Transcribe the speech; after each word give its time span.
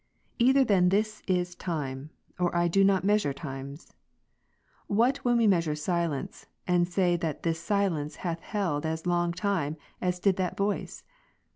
Either 0.39 0.63
then 0.63 0.89
this 0.89 1.21
is 1.27 1.53
time, 1.53 2.09
or 2.39 2.55
I 2.55 2.67
do 2.67 2.83
not 2.83 3.03
measure 3.03 3.33
times. 3.33 3.93
What 4.87 5.17
when 5.17 5.37
we 5.37 5.45
measure 5.45 5.75
silence, 5.75 6.47
and 6.65 6.87
say 6.87 7.15
that 7.17 7.43
this 7.43 7.59
silence 7.59 8.15
hath 8.15 8.39
held 8.39 8.83
as 8.83 9.05
long 9.05 9.31
time 9.31 9.77
as 10.01 10.19
did 10.19 10.37
that 10.37 10.57
voice 10.57 11.03